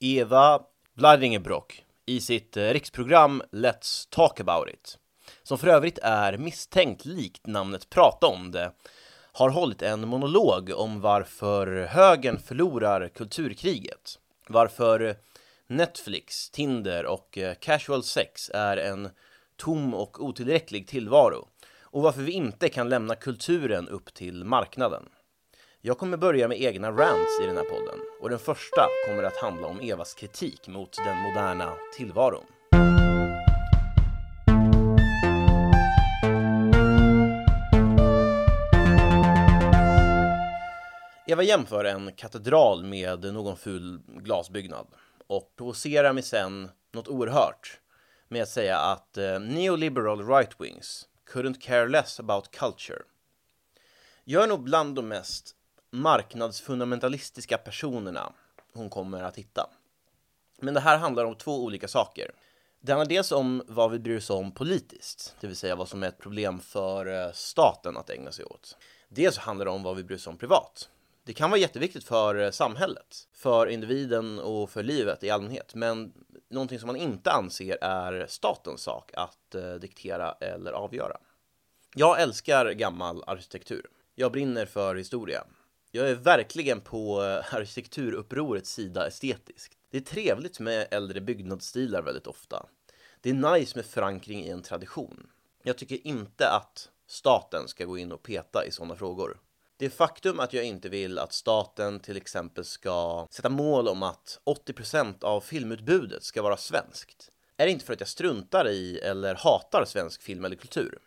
Eva 0.00 0.60
Bladingebrock 0.94 1.84
i 2.06 2.20
sitt 2.20 2.56
eh, 2.56 2.62
riksprogram 2.62 3.42
Let's 3.50 4.08
Talk 4.10 4.40
About 4.40 4.68
It, 4.68 4.98
som 5.42 5.58
för 5.58 5.68
övrigt 5.68 5.98
är 6.02 6.36
misstänkt 6.36 7.04
likt 7.04 7.46
namnet 7.46 7.90
Prata 7.90 8.26
om 8.26 8.50
det, 8.50 8.72
har 9.32 9.48
hållit 9.50 9.82
en 9.82 10.08
monolog 10.08 10.70
om 10.76 11.00
varför 11.00 11.86
högern 11.86 12.38
förlorar 12.38 13.08
kulturkriget, 13.08 14.18
varför 14.48 15.16
Netflix, 15.66 16.50
Tinder 16.50 17.06
och 17.06 17.38
eh, 17.38 17.54
casual 17.54 18.02
sex 18.02 18.50
är 18.54 18.76
en 18.76 19.10
tom 19.56 19.94
och 19.94 20.24
otillräcklig 20.24 20.88
tillvaro 20.88 21.48
och 21.80 22.02
varför 22.02 22.22
vi 22.22 22.32
inte 22.32 22.68
kan 22.68 22.88
lämna 22.88 23.14
kulturen 23.14 23.88
upp 23.88 24.14
till 24.14 24.44
marknaden. 24.44 25.08
Jag 25.88 25.98
kommer 25.98 26.16
börja 26.16 26.48
med 26.48 26.60
egna 26.62 26.90
rants 26.90 27.40
i 27.42 27.46
den 27.46 27.56
här 27.56 27.64
podden 27.64 28.00
och 28.20 28.30
den 28.30 28.38
första 28.38 28.86
kommer 29.06 29.22
att 29.22 29.36
handla 29.36 29.66
om 29.66 29.80
Evas 29.80 30.14
kritik 30.14 30.68
mot 30.68 30.96
den 31.04 31.18
moderna 31.18 31.72
tillvaron. 31.96 32.44
Eva 41.26 41.42
jämför 41.42 41.84
en 41.84 42.12
katedral 42.12 42.84
med 42.84 43.34
någon 43.34 43.56
ful 43.56 44.00
glasbyggnad 44.06 44.86
och 45.26 45.52
provocerar 45.56 46.12
mig 46.12 46.22
sen 46.22 46.70
något 46.92 47.08
oerhört 47.08 47.80
med 48.28 48.42
att 48.42 48.48
säga 48.48 48.78
att 48.78 49.16
eh, 49.16 49.40
neoliberal 49.40 50.20
right-wings 50.20 51.04
couldn't 51.32 51.60
care 51.60 51.88
less 51.88 52.20
about 52.20 52.50
culture. 52.50 53.02
Jag 54.24 54.42
är 54.42 54.46
nog 54.46 54.62
bland 54.62 54.94
de 54.94 55.08
mest 55.08 55.54
marknadsfundamentalistiska 55.90 57.58
personerna 57.58 58.32
hon 58.72 58.90
kommer 58.90 59.22
att 59.22 59.36
hitta. 59.36 59.70
Men 60.60 60.74
det 60.74 60.80
här 60.80 60.98
handlar 60.98 61.24
om 61.24 61.34
två 61.34 61.64
olika 61.64 61.88
saker. 61.88 62.30
Det 62.80 62.92
handlar 62.92 63.08
dels 63.08 63.32
om 63.32 63.62
vad 63.66 63.90
vi 63.90 63.98
bryr 63.98 64.16
oss 64.18 64.30
om 64.30 64.52
politiskt, 64.52 65.36
det 65.40 65.46
vill 65.46 65.56
säga 65.56 65.76
vad 65.76 65.88
som 65.88 66.02
är 66.02 66.08
ett 66.08 66.18
problem 66.18 66.60
för 66.60 67.06
eh, 67.06 67.32
staten 67.32 67.96
att 67.96 68.10
ägna 68.10 68.32
sig 68.32 68.44
åt. 68.44 68.76
Dels 69.08 69.38
handlar 69.38 69.64
det 69.64 69.70
om 69.70 69.82
vad 69.82 69.96
vi 69.96 70.04
bryr 70.04 70.16
oss 70.16 70.26
om 70.26 70.36
privat. 70.36 70.88
Det 71.24 71.32
kan 71.32 71.50
vara 71.50 71.60
jätteviktigt 71.60 72.04
för 72.04 72.34
eh, 72.34 72.50
samhället, 72.50 73.28
för 73.32 73.66
individen 73.66 74.38
och 74.38 74.70
för 74.70 74.82
livet 74.82 75.24
i 75.24 75.30
allmänhet, 75.30 75.74
men 75.74 76.12
någonting 76.50 76.78
som 76.78 76.86
man 76.86 76.96
inte 76.96 77.30
anser 77.30 77.78
är 77.84 78.26
statens 78.28 78.82
sak 78.82 79.10
att 79.14 79.54
eh, 79.54 79.74
diktera 79.74 80.32
eller 80.32 80.72
avgöra. 80.72 81.16
Jag 81.94 82.20
älskar 82.20 82.70
gammal 82.70 83.24
arkitektur. 83.26 83.86
Jag 84.14 84.32
brinner 84.32 84.66
för 84.66 84.94
historia. 84.94 85.44
Jag 85.90 86.10
är 86.10 86.14
verkligen 86.14 86.80
på 86.80 87.20
arkitekturupprorets 87.50 88.72
sida 88.72 89.06
estetiskt. 89.06 89.74
Det 89.90 89.96
är 89.96 90.02
trevligt 90.02 90.60
med 90.60 90.88
äldre 90.90 91.20
byggnadsstilar 91.20 92.02
väldigt 92.02 92.26
ofta. 92.26 92.66
Det 93.20 93.30
är 93.30 93.58
nice 93.58 93.78
med 93.78 93.86
förankring 93.86 94.44
i 94.44 94.50
en 94.50 94.62
tradition. 94.62 95.26
Jag 95.62 95.78
tycker 95.78 96.06
inte 96.06 96.48
att 96.48 96.90
staten 97.06 97.68
ska 97.68 97.84
gå 97.84 97.98
in 97.98 98.12
och 98.12 98.22
peta 98.22 98.66
i 98.66 98.70
sådana 98.70 98.96
frågor. 98.96 99.40
Det 99.76 99.90
faktum 99.90 100.40
att 100.40 100.52
jag 100.52 100.64
inte 100.64 100.88
vill 100.88 101.18
att 101.18 101.32
staten 101.32 102.00
till 102.00 102.16
exempel 102.16 102.64
ska 102.64 103.26
sätta 103.30 103.48
mål 103.48 103.88
om 103.88 104.02
att 104.02 104.40
80% 104.44 105.24
av 105.24 105.40
filmutbudet 105.40 106.22
ska 106.22 106.42
vara 106.42 106.56
svenskt 106.56 107.30
är 107.56 107.66
inte 107.66 107.84
för 107.84 107.92
att 107.92 108.00
jag 108.00 108.08
struntar 108.08 108.68
i 108.68 108.98
eller 108.98 109.34
hatar 109.34 109.84
svensk 109.84 110.22
film 110.22 110.44
eller 110.44 110.56
kultur. 110.56 110.98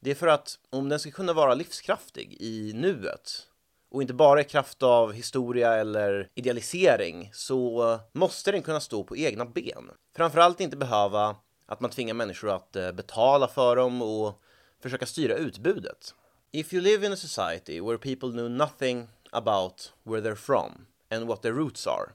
Det 0.00 0.10
är 0.10 0.14
för 0.14 0.26
att 0.26 0.58
om 0.70 0.88
den 0.88 1.00
ska 1.00 1.10
kunna 1.10 1.32
vara 1.32 1.54
livskraftig 1.54 2.36
i 2.40 2.72
nuet 2.72 3.46
och 3.90 4.02
inte 4.02 4.14
bara 4.14 4.40
i 4.40 4.44
kraft 4.44 4.82
av 4.82 5.12
historia 5.12 5.74
eller 5.74 6.28
idealisering 6.34 7.30
så 7.32 7.98
måste 8.12 8.52
den 8.52 8.62
kunna 8.62 8.80
stå 8.80 9.04
på 9.04 9.16
egna 9.16 9.44
ben. 9.44 9.90
Framförallt 10.16 10.60
inte 10.60 10.76
behöva 10.76 11.36
att 11.66 11.80
man 11.80 11.90
tvingar 11.90 12.14
människor 12.14 12.50
att 12.50 12.76
eh, 12.76 12.92
betala 12.92 13.48
för 13.48 13.76
dem 13.76 14.02
och 14.02 14.42
försöka 14.80 15.06
styra 15.06 15.34
utbudet. 15.34 16.14
If 16.52 16.74
you 16.74 16.82
live 16.82 17.06
in 17.06 17.12
a 17.12 17.16
society 17.16 17.80
where 17.80 17.98
people 17.98 18.30
know 18.30 18.50
nothing 18.50 19.08
about 19.30 19.92
where 20.02 20.20
they're 20.20 20.34
from 20.34 20.86
and 21.08 21.28
what 21.28 21.42
their 21.42 21.52
roots 21.52 21.86
are, 21.86 22.12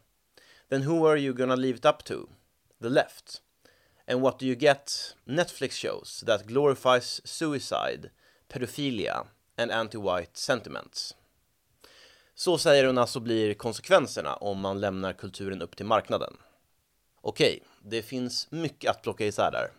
then 0.70 0.82
who 0.82 1.08
are 1.08 1.18
you 1.18 1.34
gonna 1.34 1.56
leave 1.56 1.78
it 1.78 1.86
up 1.86 2.04
to? 2.04 2.28
The 2.82 2.90
left. 2.90 3.42
And 4.08 4.22
what 4.22 4.40
do 4.40 4.46
you 4.46 4.56
get? 4.56 5.16
Netflix 5.28 5.72
shows 5.72 6.24
that 6.26 6.48
glorifies 6.48 7.22
suicide, 7.24 8.12
pedophilia 8.50 9.26
and 9.58 9.72
anti-white 9.72 10.38
sentiments. 10.38 11.16
Så 12.38 12.58
säger 12.58 12.86
hon 12.86 12.98
alltså 12.98 13.20
blir 13.20 13.54
konsekvenserna 13.54 14.36
om 14.36 14.60
man 14.60 14.80
lämnar 14.80 15.14
kulturen 15.14 15.62
upp 15.62 15.76
till 15.76 15.86
marknaden. 15.86 16.34
Okej, 17.22 17.64
det 17.84 18.02
finns 18.02 18.52
mycket 18.52 18.92
att 18.92 19.02
plocka 19.02 19.26
isär 19.26 19.52
där. 19.52 19.72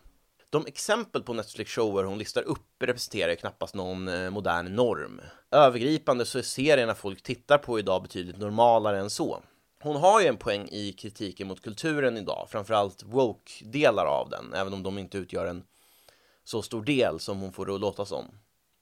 De 0.50 0.66
exempel 0.66 1.22
på 1.22 1.32
Netflix-shower 1.34 2.04
hon 2.04 2.18
listar 2.18 2.42
upp 2.42 2.82
representerar 2.82 3.34
knappast 3.34 3.74
någon 3.74 4.08
eh, 4.08 4.30
modern 4.30 4.74
norm. 4.74 5.20
Övergripande 5.50 6.24
så 6.24 6.38
är 6.38 6.42
serierna 6.42 6.94
folk 6.94 7.22
tittar 7.22 7.58
på 7.58 7.78
idag 7.78 8.02
betydligt 8.02 8.38
normalare 8.38 9.00
än 9.00 9.10
så. 9.10 9.42
Hon 9.82 9.96
har 9.96 10.20
ju 10.20 10.26
en 10.26 10.36
poäng 10.36 10.68
i 10.68 10.92
kritiken 10.92 11.48
mot 11.48 11.62
kulturen 11.62 12.16
idag, 12.16 12.46
framförallt 12.50 13.02
woke-delar 13.02 14.06
av 14.06 14.30
den, 14.30 14.54
även 14.54 14.72
om 14.72 14.82
de 14.82 14.98
inte 14.98 15.18
utgör 15.18 15.46
en 15.46 15.64
så 16.44 16.62
stor 16.62 16.84
del 16.84 17.20
som 17.20 17.40
hon 17.40 17.52
får 17.52 17.66
det 17.66 17.74
att 17.74 17.80
låta 17.80 18.06
som. 18.06 18.24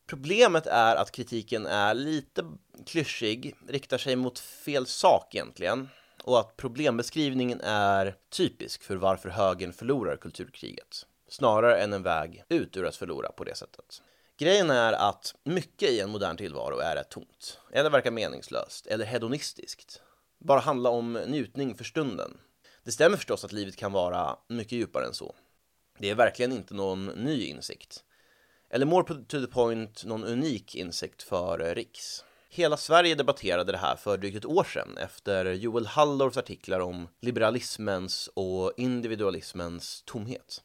Problemet 0.07 0.67
är 0.67 0.97
att 0.97 1.13
kritiken 1.13 1.67
är 1.67 1.95
lite 1.95 2.45
klyschig, 2.85 3.55
riktar 3.69 3.99
sig 3.99 4.17
mot 4.17 4.39
fel 4.39 4.87
sak 4.87 5.35
egentligen, 5.35 5.89
och 6.25 6.41
att 6.41 6.57
problembeskrivningen 6.57 7.61
är 7.61 8.17
typisk 8.31 8.83
för 8.83 8.97
varför 8.97 9.29
högern 9.29 9.73
förlorar 9.73 10.17
kulturkriget 10.17 11.07
snarare 11.29 11.83
än 11.83 11.93
en 11.93 12.03
väg 12.03 12.45
ut 12.49 12.77
ur 12.77 12.87
att 12.87 12.97
förlora 12.97 13.33
på 13.33 13.45
det 13.45 13.55
sättet. 13.55 14.03
Grejen 14.39 14.71
är 14.71 14.93
att 14.93 15.35
mycket 15.45 15.91
i 15.91 16.01
en 16.01 16.11
modern 16.11 16.37
tillvaro 16.37 16.79
är 16.79 16.97
rätt 16.97 17.11
tomt, 17.11 17.61
eller 17.73 17.91
verkar 17.91 18.11
meningslöst, 18.11 18.87
eller 18.87 19.05
hedonistiskt. 19.05 20.03
Bara 20.39 20.61
handla 20.61 20.91
om 20.91 21.13
njutning 21.13 21.75
för 21.75 21.85
stunden. 21.85 22.39
Det 22.85 22.93
stämmer 22.93 23.17
förstås 23.17 23.45
att 23.45 23.53
livet 23.53 23.77
kan 23.77 23.93
vara 23.93 24.37
mycket 24.49 24.73
djupare 24.73 25.07
än 25.07 25.15
så. 25.15 25.35
Det 25.99 26.11
är 26.11 26.15
verkligen 26.15 26.53
inte 26.53 26.75
någon 26.75 27.07
ny 27.07 27.45
insikt. 27.45 28.05
Eller 28.71 28.87
more 28.87 29.05
to 29.05 29.41
the 29.41 29.47
point, 29.47 30.05
någon 30.05 30.25
unik 30.25 30.75
insikt 30.75 31.23
för 31.23 31.75
Riks. 31.75 32.25
Hela 32.57 32.77
Sverige 32.77 33.15
debatterade 33.15 33.73
det 33.73 33.79
här 33.79 33.97
för 33.97 34.17
drygt 34.17 34.37
ett 34.37 34.45
år 34.45 34.65
sedan 34.65 34.97
efter 34.99 35.45
Joel 35.53 35.87
Halldorfs 35.87 36.37
artiklar 36.37 36.81
om 36.81 37.09
liberalismens 37.21 38.31
och 38.35 38.73
individualismens 38.77 40.03
tomhet. 40.07 40.63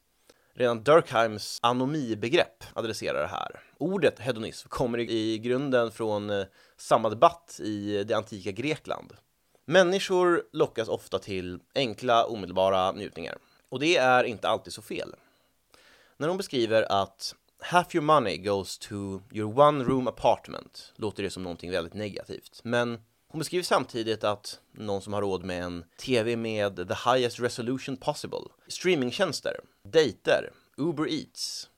Redan 0.54 0.84
Durkheims 0.84 1.60
anomibegrepp 1.62 2.64
adresserar 2.74 3.22
det 3.22 3.28
här. 3.28 3.60
Ordet 3.78 4.20
hedonism 4.20 4.70
kommer 4.70 5.00
i 5.00 5.38
grunden 5.38 5.92
från 5.92 6.30
eh, 6.30 6.46
samma 6.78 7.10
debatt 7.10 7.60
i 7.64 8.04
det 8.04 8.14
antika 8.14 8.52
Grekland. 8.52 9.14
Människor 9.66 10.44
lockas 10.54 10.88
ofta 10.88 11.20
till 11.20 11.60
enkla, 11.76 12.26
omedelbara 12.26 12.92
njutningar. 12.92 13.38
Och 13.70 13.80
det 13.80 13.98
är 13.98 14.24
inte 14.24 14.50
alltid 14.50 14.74
så 14.74 14.82
fel. 14.82 15.16
När 16.18 16.28
hon 16.28 16.38
beskriver 16.38 16.92
att 16.92 17.36
half 17.60 17.96
your 17.96 18.04
money 18.04 18.38
goes 18.38 18.78
to 18.78 19.22
your 19.32 19.60
one 19.60 19.84
room 19.84 20.08
apartment 20.08 20.94
låter 20.96 21.24
det 21.24 21.30
som 21.30 21.44
någonting 21.44 21.72
väldigt 21.72 21.94
negativt. 21.94 22.62
Men 22.64 23.02
hon 23.28 23.40
beskriver 23.40 23.64
samtidigt 23.64 24.24
att 24.24 24.60
någon 24.72 25.02
som 25.02 25.14
har 25.14 25.22
råd 25.22 25.44
med 25.44 25.64
en 25.64 25.86
TV 25.98 26.36
med 26.36 26.76
the 26.76 27.12
highest 27.12 27.40
resolution 27.40 27.98
possible, 27.98 28.40
streamingtjänster, 28.68 29.60
dejter, 29.84 30.52
Uber 30.78 31.10
Eats. 31.10 31.70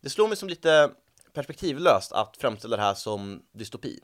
Det 0.00 0.10
slår 0.10 0.28
mig 0.28 0.36
som 0.36 0.48
lite 0.48 0.90
perspektivlöst 1.32 2.12
att 2.12 2.36
framställa 2.36 2.76
det 2.76 2.82
här 2.82 2.94
som 2.94 3.42
dystopi. 3.52 4.00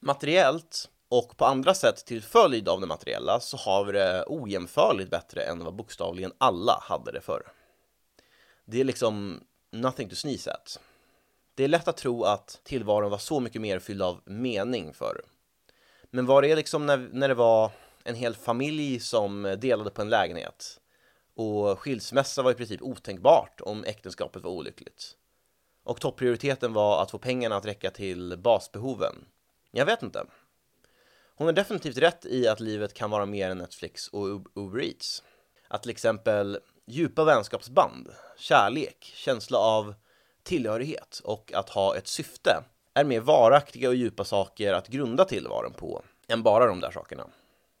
Materiellt 0.00 0.90
och 1.08 1.36
på 1.36 1.44
andra 1.44 1.74
sätt 1.74 2.06
till 2.06 2.22
följd 2.22 2.68
av 2.68 2.80
det 2.80 2.86
materiella 2.86 3.40
så 3.40 3.56
har 3.56 3.84
vi 3.84 3.92
det 3.92 4.24
ojämförligt 4.26 5.10
bättre 5.10 5.42
än 5.42 5.64
vad 5.64 5.74
bokstavligen 5.74 6.32
alla 6.38 6.78
hade 6.82 7.12
det 7.12 7.20
förr. 7.20 7.42
Det 8.64 8.80
är 8.80 8.84
liksom 8.84 9.40
nothing 9.80 10.08
to 10.08 10.16
sneeze 10.16 10.52
at. 10.52 10.80
Det 11.54 11.64
är 11.64 11.68
lätt 11.68 11.88
att 11.88 11.96
tro 11.96 12.24
att 12.24 12.60
tillvaron 12.64 13.10
var 13.10 13.18
så 13.18 13.40
mycket 13.40 13.62
mer 13.62 13.78
fylld 13.78 14.02
av 14.02 14.20
mening 14.24 14.94
förr. 14.94 15.20
Men 16.10 16.26
var 16.26 16.42
det 16.42 16.56
liksom 16.56 16.86
när, 16.86 17.08
när 17.12 17.28
det 17.28 17.34
var 17.34 17.70
en 18.04 18.14
hel 18.14 18.34
familj 18.34 19.00
som 19.00 19.56
delade 19.58 19.90
på 19.90 20.02
en 20.02 20.08
lägenhet 20.08 20.80
och 21.34 21.78
skilsmässa 21.78 22.42
var 22.42 22.50
i 22.50 22.54
princip 22.54 22.82
otänkbart 22.82 23.60
om 23.60 23.84
äktenskapet 23.84 24.42
var 24.42 24.50
olyckligt. 24.50 25.16
Och 25.84 26.00
topprioriteten 26.00 26.72
var 26.72 27.02
att 27.02 27.10
få 27.10 27.18
pengarna 27.18 27.56
att 27.56 27.66
räcka 27.66 27.90
till 27.90 28.38
basbehoven. 28.38 29.14
Jag 29.70 29.86
vet 29.86 30.02
inte. 30.02 30.26
Hon 31.36 31.46
har 31.46 31.52
definitivt 31.52 31.96
rätt 31.96 32.26
i 32.26 32.48
att 32.48 32.60
livet 32.60 32.94
kan 32.94 33.10
vara 33.10 33.26
mer 33.26 33.50
än 33.50 33.58
Netflix 33.58 34.08
och 34.08 34.26
Uber 34.54 34.82
Eats. 34.82 35.22
Att 35.68 35.82
till 35.82 35.90
exempel 35.90 36.58
djupa 36.86 37.24
vänskapsband, 37.24 38.08
kärlek, 38.36 39.12
känsla 39.14 39.58
av 39.58 39.94
tillhörighet 40.42 41.20
och 41.24 41.52
att 41.52 41.68
ha 41.68 41.96
ett 41.96 42.08
syfte 42.08 42.64
är 42.94 43.04
mer 43.04 43.20
varaktiga 43.20 43.88
och 43.88 43.94
djupa 43.94 44.24
saker 44.24 44.72
att 44.72 44.88
grunda 44.88 45.24
tillvaron 45.24 45.72
på 45.72 46.02
än 46.28 46.42
bara 46.42 46.66
de 46.66 46.80
där 46.80 46.90
sakerna. 46.90 47.26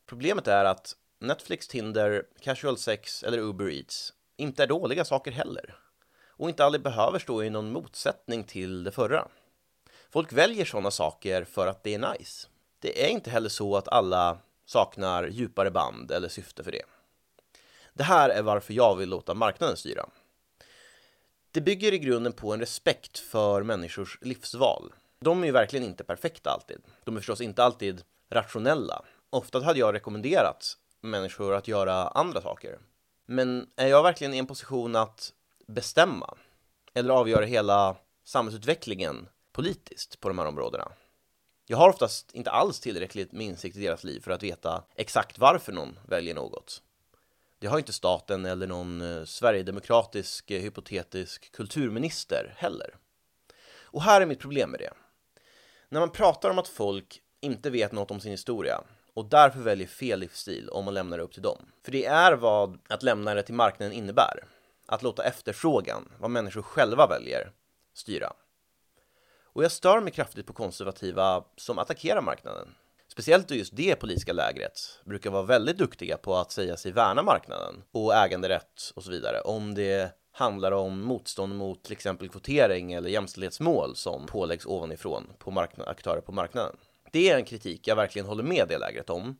Problemet 0.06 0.48
är 0.48 0.64
att 0.64 0.96
Netflix, 1.20 1.68
Tinder, 1.68 2.24
Casual 2.40 2.78
Sex 2.78 3.22
eller 3.22 3.38
Uber 3.38 3.70
Eats 3.70 4.12
inte 4.36 4.62
är 4.62 4.66
dåliga 4.66 5.04
saker 5.04 5.32
heller 5.32 5.78
och 6.28 6.48
inte 6.48 6.64
aldrig 6.64 6.82
behöver 6.82 7.18
stå 7.18 7.42
i 7.42 7.50
någon 7.50 7.72
motsättning 7.72 8.44
till 8.44 8.84
det 8.84 8.90
förra. 8.90 9.28
Folk 10.10 10.32
väljer 10.32 10.64
sådana 10.64 10.90
saker 10.90 11.44
för 11.44 11.66
att 11.66 11.82
det 11.82 11.94
är 11.94 12.12
nice. 12.12 12.48
Det 12.78 13.04
är 13.04 13.08
inte 13.08 13.30
heller 13.30 13.48
så 13.48 13.76
att 13.76 13.88
alla 13.88 14.38
saknar 14.66 15.26
djupare 15.26 15.70
band 15.70 16.10
eller 16.10 16.28
syfte 16.28 16.64
för 16.64 16.72
det. 16.72 16.82
Det 17.96 18.04
här 18.04 18.28
är 18.28 18.42
varför 18.42 18.74
jag 18.74 18.96
vill 18.96 19.08
låta 19.08 19.34
marknaden 19.34 19.76
styra. 19.76 20.08
Det 21.50 21.60
bygger 21.60 21.92
i 21.92 21.98
grunden 21.98 22.32
på 22.32 22.52
en 22.52 22.60
respekt 22.60 23.18
för 23.18 23.62
människors 23.62 24.18
livsval. 24.20 24.92
De 25.20 25.42
är 25.42 25.46
ju 25.46 25.52
verkligen 25.52 25.84
inte 25.84 26.04
perfekta 26.04 26.50
alltid. 26.50 26.78
De 27.04 27.16
är 27.16 27.20
förstås 27.20 27.40
inte 27.40 27.64
alltid 27.64 28.02
rationella. 28.30 29.04
Ofta 29.30 29.60
hade 29.60 29.78
jag 29.78 29.94
rekommenderat 29.94 30.76
människor 31.00 31.54
att 31.54 31.68
göra 31.68 32.08
andra 32.08 32.40
saker. 32.40 32.78
Men 33.26 33.70
är 33.76 33.86
jag 33.86 34.02
verkligen 34.02 34.34
i 34.34 34.38
en 34.38 34.46
position 34.46 34.96
att 34.96 35.32
bestämma 35.66 36.36
eller 36.94 37.14
avgöra 37.14 37.44
hela 37.44 37.96
samhällsutvecklingen 38.24 39.28
politiskt 39.52 40.20
på 40.20 40.28
de 40.28 40.38
här 40.38 40.46
områdena? 40.46 40.92
Jag 41.66 41.76
har 41.76 41.88
oftast 41.88 42.34
inte 42.34 42.50
alls 42.50 42.80
tillräckligt 42.80 43.32
med 43.32 43.46
insikt 43.46 43.76
i 43.76 43.80
deras 43.80 44.04
liv 44.04 44.20
för 44.20 44.30
att 44.30 44.42
veta 44.42 44.84
exakt 44.94 45.38
varför 45.38 45.72
någon 45.72 45.98
väljer 46.08 46.34
något. 46.34 46.82
Det 47.58 47.66
har 47.66 47.78
inte 47.78 47.92
staten 47.92 48.44
eller 48.44 48.66
någon 48.66 49.00
eh, 49.00 49.24
sverigedemokratisk 49.24 50.50
eh, 50.50 50.62
hypotetisk 50.62 51.52
kulturminister 51.52 52.54
heller. 52.56 52.96
Och 53.80 54.02
här 54.02 54.20
är 54.20 54.26
mitt 54.26 54.40
problem 54.40 54.70
med 54.70 54.80
det. 54.80 54.92
När 55.88 56.00
man 56.00 56.10
pratar 56.10 56.50
om 56.50 56.58
att 56.58 56.68
folk 56.68 57.22
inte 57.40 57.70
vet 57.70 57.92
något 57.92 58.10
om 58.10 58.20
sin 58.20 58.30
historia 58.30 58.80
och 59.14 59.24
därför 59.24 59.60
väljer 59.60 59.86
fel 59.86 60.20
livsstil 60.20 60.68
om 60.68 60.84
man 60.84 60.94
lämnar 60.94 61.18
det 61.18 61.24
upp 61.24 61.32
till 61.32 61.42
dem. 61.42 61.66
För 61.84 61.92
det 61.92 62.06
är 62.06 62.32
vad 62.32 62.78
att 62.88 63.02
lämna 63.02 63.34
det 63.34 63.42
till 63.42 63.54
marknaden 63.54 63.92
innebär. 63.92 64.44
Att 64.86 65.02
låta 65.02 65.24
efterfrågan, 65.24 66.12
vad 66.18 66.30
människor 66.30 66.62
själva 66.62 67.06
väljer, 67.06 67.52
styra. 67.94 68.32
Och 69.42 69.64
jag 69.64 69.72
stör 69.72 70.00
mig 70.00 70.12
kraftigt 70.12 70.46
på 70.46 70.52
konservativa 70.52 71.44
som 71.56 71.78
attackerar 71.78 72.20
marknaden. 72.20 72.74
Speciellt 73.16 73.50
just 73.50 73.76
det 73.76 73.96
politiska 73.96 74.32
lägret 74.32 75.00
brukar 75.04 75.30
vara 75.30 75.42
väldigt 75.42 75.78
duktiga 75.78 76.16
på 76.16 76.36
att 76.36 76.52
säga 76.52 76.76
sig 76.76 76.92
värna 76.92 77.22
marknaden 77.22 77.82
och 77.92 78.14
äganderätt 78.14 78.92
och 78.94 79.04
så 79.04 79.10
vidare 79.10 79.40
om 79.40 79.74
det 79.74 80.12
handlar 80.32 80.72
om 80.72 81.00
motstånd 81.00 81.54
mot 81.54 81.82
till 81.82 81.92
exempel 81.92 82.28
kvotering 82.28 82.92
eller 82.92 83.10
jämställdhetsmål 83.10 83.96
som 83.96 84.26
påläggs 84.26 84.66
ovanifrån 84.66 85.32
på 85.38 85.66
aktörer 85.86 86.20
på 86.20 86.32
marknaden. 86.32 86.76
Det 87.12 87.30
är 87.30 87.36
en 87.36 87.44
kritik 87.44 87.88
jag 87.88 87.96
verkligen 87.96 88.26
håller 88.26 88.42
med 88.42 88.68
det 88.68 88.78
lägret 88.78 89.10
om. 89.10 89.36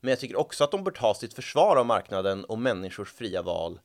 Men 0.00 0.10
jag 0.10 0.20
tycker 0.20 0.36
också 0.36 0.64
att 0.64 0.70
de 0.70 0.84
bör 0.84 0.92
ta 0.92 1.14
sitt 1.14 1.34
försvar 1.34 1.76
av 1.76 1.86
marknaden 1.86 2.44
och 2.44 2.58
människors 2.58 3.12
fria 3.12 3.42
val 3.42 3.80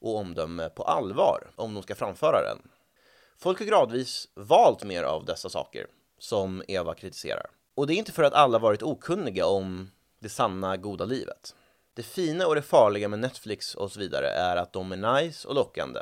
och 0.00 0.16
omdöme 0.16 0.68
på 0.68 0.82
allvar 0.82 1.50
om 1.56 1.74
de 1.74 1.82
ska 1.82 1.94
framföra 1.94 2.42
den. 2.42 2.58
Folk 3.38 3.58
har 3.58 3.66
gradvis 3.66 4.28
valt 4.34 4.84
mer 4.84 5.02
av 5.02 5.24
dessa 5.24 5.48
saker 5.48 5.86
som 6.18 6.62
Eva 6.68 6.94
kritiserar. 6.94 7.46
Och 7.74 7.86
det 7.86 7.94
är 7.94 7.96
inte 7.96 8.12
för 8.12 8.22
att 8.22 8.32
alla 8.32 8.58
varit 8.58 8.82
okunniga 8.82 9.46
om 9.46 9.90
det 10.20 10.28
sanna 10.28 10.76
goda 10.76 11.04
livet. 11.04 11.54
Det 11.94 12.02
fina 12.02 12.46
och 12.46 12.54
det 12.54 12.62
farliga 12.62 13.08
med 13.08 13.18
Netflix 13.18 13.74
och 13.74 13.92
så 13.92 14.00
vidare 14.00 14.28
är 14.28 14.56
att 14.56 14.72
de 14.72 14.92
är 14.92 15.22
nice 15.22 15.48
och 15.48 15.54
lockande. 15.54 16.00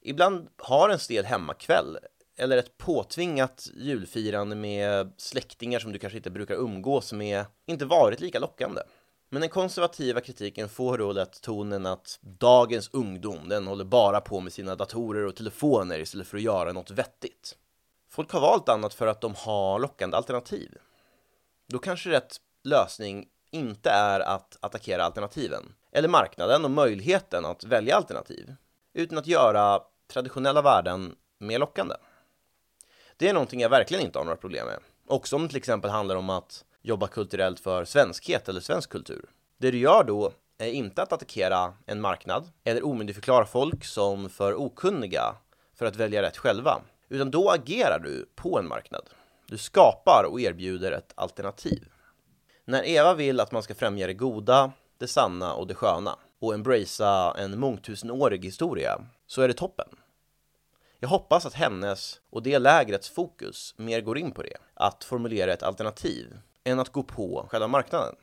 Ibland 0.00 0.48
har 0.56 0.88
en 0.88 0.98
stel 0.98 1.24
hemmakväll 1.24 1.98
eller 2.36 2.56
ett 2.56 2.78
påtvingat 2.78 3.68
julfirande 3.74 4.56
med 4.56 5.12
släktingar 5.16 5.78
som 5.78 5.92
du 5.92 5.98
kanske 5.98 6.16
inte 6.16 6.30
brukar 6.30 6.54
umgås 6.54 7.12
med 7.12 7.44
inte 7.66 7.84
varit 7.84 8.20
lika 8.20 8.38
lockande. 8.38 8.82
Men 9.28 9.40
den 9.40 9.50
konservativa 9.50 10.20
kritiken 10.20 10.68
får 10.68 10.98
då 10.98 11.12
lätt 11.12 11.40
tonen 11.40 11.86
att 11.86 12.18
dagens 12.20 12.90
ungdom, 12.92 13.48
den 13.48 13.66
håller 13.66 13.84
bara 13.84 14.20
på 14.20 14.40
med 14.40 14.52
sina 14.52 14.76
datorer 14.76 15.26
och 15.26 15.36
telefoner 15.36 15.98
istället 15.98 16.26
för 16.26 16.36
att 16.36 16.42
göra 16.42 16.72
något 16.72 16.90
vettigt. 16.90 17.56
Folk 18.14 18.32
har 18.32 18.40
valt 18.40 18.68
annat 18.68 18.94
för 18.94 19.06
att 19.06 19.20
de 19.20 19.34
har 19.34 19.78
lockande 19.78 20.16
alternativ. 20.16 20.78
Då 21.68 21.78
kanske 21.78 22.10
rätt 22.10 22.36
lösning 22.64 23.28
inte 23.50 23.90
är 23.90 24.20
att 24.20 24.58
attackera 24.60 25.04
alternativen, 25.04 25.74
eller 25.92 26.08
marknaden 26.08 26.64
och 26.64 26.70
möjligheten 26.70 27.44
att 27.44 27.64
välja 27.64 27.96
alternativ, 27.96 28.54
utan 28.92 29.18
att 29.18 29.26
göra 29.26 29.80
traditionella 30.12 30.62
värden 30.62 31.16
mer 31.38 31.58
lockande. 31.58 31.94
Det 33.16 33.28
är 33.28 33.34
någonting 33.34 33.60
jag 33.60 33.68
verkligen 33.68 34.04
inte 34.04 34.18
har 34.18 34.24
några 34.24 34.36
problem 34.36 34.66
med. 34.66 34.78
Också 35.06 35.36
om 35.36 35.42
det 35.42 35.48
till 35.48 35.58
exempel 35.58 35.90
handlar 35.90 36.16
om 36.16 36.30
att 36.30 36.64
jobba 36.82 37.06
kulturellt 37.06 37.60
för 37.60 37.84
svenskhet 37.84 38.48
eller 38.48 38.60
svensk 38.60 38.90
kultur. 38.90 39.30
Det 39.58 39.70
du 39.70 39.78
gör 39.78 40.04
då 40.04 40.32
är 40.58 40.68
inte 40.68 41.02
att 41.02 41.12
attackera 41.12 41.74
en 41.86 42.00
marknad 42.00 42.50
eller 42.64 42.86
omyndigförklara 42.86 43.46
folk 43.46 43.84
som 43.84 44.30
för 44.30 44.54
okunniga 44.54 45.34
för 45.74 45.86
att 45.86 45.96
välja 45.96 46.22
rätt 46.22 46.36
själva, 46.36 46.80
utan 47.14 47.30
då 47.30 47.50
agerar 47.50 47.98
du 47.98 48.28
på 48.34 48.58
en 48.58 48.68
marknad. 48.68 49.10
Du 49.46 49.58
skapar 49.58 50.24
och 50.30 50.40
erbjuder 50.40 50.92
ett 50.92 51.12
alternativ. 51.14 51.88
När 52.64 52.86
Eva 52.86 53.14
vill 53.14 53.40
att 53.40 53.52
man 53.52 53.62
ska 53.62 53.74
främja 53.74 54.06
det 54.06 54.14
goda, 54.14 54.72
det 54.98 55.08
sanna 55.08 55.54
och 55.54 55.66
det 55.66 55.74
sköna 55.74 56.18
och 56.38 56.54
embracea 56.54 57.34
en 57.38 57.58
mångtusenårig 57.58 58.44
historia 58.44 59.00
så 59.26 59.42
är 59.42 59.48
det 59.48 59.54
toppen. 59.54 59.88
Jag 61.00 61.08
hoppas 61.08 61.46
att 61.46 61.54
hennes 61.54 62.20
och 62.30 62.42
det 62.42 62.58
lägrets 62.58 63.10
fokus 63.10 63.74
mer 63.76 64.00
går 64.00 64.18
in 64.18 64.32
på 64.32 64.42
det, 64.42 64.56
att 64.74 65.04
formulera 65.04 65.52
ett 65.52 65.62
alternativ, 65.62 66.38
än 66.64 66.80
att 66.80 66.92
gå 66.92 67.02
på 67.02 67.46
själva 67.50 67.68
marknaden. 67.68 68.14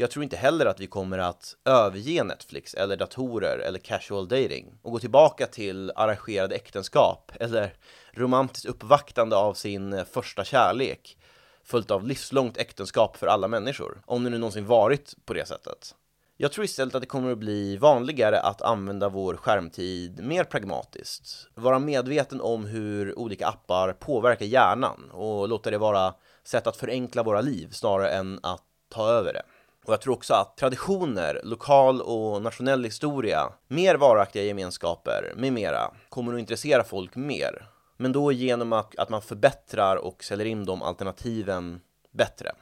Jag 0.00 0.10
tror 0.10 0.22
inte 0.22 0.36
heller 0.36 0.66
att 0.66 0.80
vi 0.80 0.86
kommer 0.86 1.18
att 1.18 1.56
överge 1.64 2.24
Netflix 2.24 2.74
eller 2.74 2.96
datorer 2.96 3.58
eller 3.58 3.78
casual 3.78 4.28
dating 4.28 4.78
och 4.82 4.92
gå 4.92 4.98
tillbaka 4.98 5.46
till 5.46 5.92
arrangerade 5.94 6.54
äktenskap 6.54 7.32
eller 7.40 7.74
romantiskt 8.12 8.66
uppvaktande 8.66 9.36
av 9.36 9.54
sin 9.54 9.92
eh, 9.92 10.04
första 10.04 10.44
kärlek 10.44 11.18
följt 11.64 11.90
av 11.90 12.06
livslångt 12.06 12.56
äktenskap 12.56 13.16
för 13.16 13.26
alla 13.26 13.48
människor, 13.48 14.02
om 14.06 14.24
det 14.24 14.30
nu 14.30 14.38
någonsin 14.38 14.66
varit 14.66 15.14
på 15.24 15.34
det 15.34 15.46
sättet. 15.46 15.94
Jag 16.36 16.52
tror 16.52 16.64
istället 16.64 16.94
att 16.94 17.02
det 17.02 17.06
kommer 17.06 17.32
att 17.32 17.38
bli 17.38 17.76
vanligare 17.76 18.40
att 18.40 18.62
använda 18.62 19.08
vår 19.08 19.36
skärmtid 19.36 20.24
mer 20.24 20.44
pragmatiskt, 20.44 21.48
vara 21.54 21.78
medveten 21.78 22.40
om 22.40 22.66
hur 22.66 23.18
olika 23.18 23.46
appar 23.46 23.92
påverkar 23.92 24.46
hjärnan 24.46 25.10
och 25.10 25.48
låta 25.48 25.70
det 25.70 25.78
vara 25.78 26.14
sätt 26.44 26.66
att 26.66 26.76
förenkla 26.76 27.22
våra 27.22 27.40
liv 27.40 27.68
snarare 27.70 28.10
än 28.10 28.40
att 28.42 28.64
ta 28.88 29.08
över 29.08 29.32
det. 29.32 29.42
Och 29.90 29.94
jag 29.94 30.00
tror 30.00 30.14
också 30.14 30.34
att 30.34 30.56
traditioner, 30.56 31.40
lokal 31.44 32.00
och 32.00 32.42
nationell 32.42 32.84
historia, 32.84 33.52
mer 33.68 33.94
varaktiga 33.94 34.42
gemenskaper 34.44 35.32
med 35.36 35.52
mera 35.52 35.90
kommer 36.08 36.34
att 36.34 36.40
intressera 36.40 36.84
folk 36.84 37.16
mer. 37.16 37.66
Men 37.96 38.12
då 38.12 38.32
genom 38.32 38.72
att, 38.72 38.98
att 38.98 39.08
man 39.08 39.22
förbättrar 39.22 39.96
och 39.96 40.24
säljer 40.24 40.46
in 40.46 40.64
de 40.64 40.82
alternativen 40.82 41.80
bättre. 42.10 42.52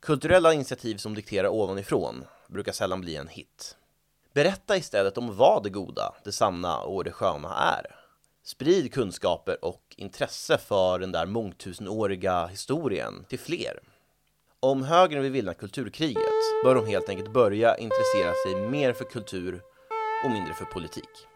Kulturella 0.00 0.52
initiativ 0.52 0.96
som 0.96 1.14
dikterar 1.14 1.48
ovanifrån 1.48 2.24
brukar 2.48 2.72
sällan 2.72 3.00
bli 3.00 3.16
en 3.16 3.28
hit. 3.28 3.76
Berätta 4.32 4.76
istället 4.76 5.18
om 5.18 5.36
vad 5.36 5.62
det 5.62 5.70
goda, 5.70 6.14
det 6.24 6.32
sanna 6.32 6.78
och 6.78 7.04
det 7.04 7.12
sköna 7.12 7.54
är. 7.54 7.86
Sprid 8.44 8.92
kunskaper 8.92 9.64
och 9.64 9.94
intresse 9.96 10.58
för 10.58 10.98
den 10.98 11.12
där 11.12 11.26
mångtusenåriga 11.26 12.46
historien 12.46 13.24
till 13.28 13.38
fler. 13.38 13.80
Om 14.66 14.82
högern 14.82 15.22
vill 15.22 15.32
vinna 15.32 15.54
kulturkriget 15.54 16.64
bör 16.64 16.74
de 16.74 16.86
helt 16.86 17.08
enkelt 17.08 17.32
börja 17.32 17.76
intressera 17.76 18.32
sig 18.34 18.70
mer 18.70 18.92
för 18.92 19.04
kultur 19.04 19.60
och 20.24 20.30
mindre 20.30 20.54
för 20.54 20.64
politik. 20.64 21.31